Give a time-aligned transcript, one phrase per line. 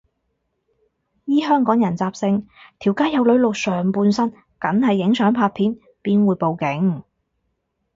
[1.25, 2.47] 依香港人習性，
[2.79, 7.03] 條街有女露上半身梗係影相拍片，邊會報警